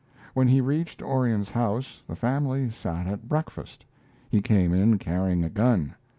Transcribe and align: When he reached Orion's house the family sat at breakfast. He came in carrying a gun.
When 0.33 0.47
he 0.47 0.61
reached 0.61 1.03
Orion's 1.03 1.51
house 1.51 2.01
the 2.07 2.15
family 2.15 2.71
sat 2.71 3.05
at 3.05 3.29
breakfast. 3.29 3.85
He 4.31 4.41
came 4.41 4.73
in 4.73 4.97
carrying 4.97 5.43
a 5.43 5.49
gun. 5.51 5.93